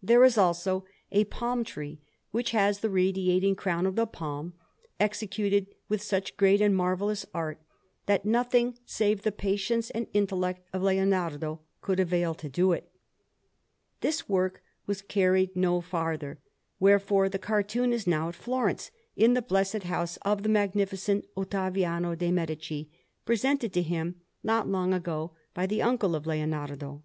There 0.00 0.22
is 0.22 0.38
also 0.38 0.84
a 1.10 1.24
palm 1.24 1.64
tree 1.64 1.98
which 2.30 2.52
has 2.52 2.78
the 2.78 2.88
radiating 2.88 3.56
crown 3.56 3.86
of 3.86 3.96
the 3.96 4.06
palm, 4.06 4.52
executed 5.00 5.66
with 5.88 6.00
such 6.00 6.36
great 6.36 6.60
and 6.60 6.76
marvellous 6.76 7.26
art 7.34 7.58
that 8.06 8.24
nothing 8.24 8.78
save 8.86 9.22
the 9.22 9.32
patience 9.32 9.90
and 9.90 10.06
intellect 10.14 10.64
of 10.72 10.84
Leonardo 10.84 11.58
could 11.80 11.98
avail 11.98 12.34
to 12.36 12.48
do 12.48 12.70
it. 12.70 12.88
This 14.00 14.28
work 14.28 14.62
was 14.86 15.02
carried 15.02 15.56
no 15.56 15.80
farther; 15.80 16.38
wherefore 16.78 17.28
the 17.28 17.40
cartoon 17.40 17.92
is 17.92 18.06
now 18.06 18.28
at 18.28 18.36
Florence, 18.36 18.92
in 19.16 19.34
the 19.34 19.42
blessed 19.42 19.82
house 19.82 20.18
of 20.22 20.44
the 20.44 20.48
Magnificent 20.48 21.24
Ottaviano 21.36 22.16
de' 22.16 22.30
Medici, 22.30 22.92
presented 23.26 23.72
to 23.72 23.82
him 23.82 24.20
not 24.44 24.68
long 24.68 24.94
ago 24.94 25.32
by 25.52 25.66
the 25.66 25.82
uncle 25.82 26.14
of 26.14 26.28
Leonardo. 26.28 27.02